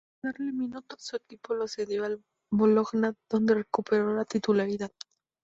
Para 0.19 0.31
darle 0.31 0.51
minutos 0.51 0.97
su 1.03 1.15
equipo 1.17 1.53
lo 1.53 1.67
cedió 1.67 2.05
al 2.05 2.23
Bologna, 2.51 3.13
donde 3.29 3.53
recuperó 3.53 4.11
la 4.15 4.25
titularidad. 4.25 4.91